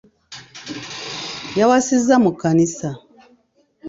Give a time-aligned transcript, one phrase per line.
[1.59, 2.89] Yawasiza mu Kkanisa.